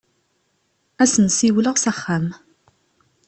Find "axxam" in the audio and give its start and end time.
1.91-2.25